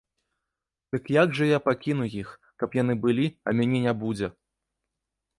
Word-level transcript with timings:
Дык 0.93 1.03
як 1.15 1.35
жа 1.39 1.45
я 1.49 1.59
пакіну 1.67 2.07
іх, 2.21 2.29
каб 2.63 2.77
яны 2.77 2.95
былі, 3.03 3.27
а 3.51 3.53
мяне 3.61 3.83
не 3.85 3.93
будзе! 4.05 4.31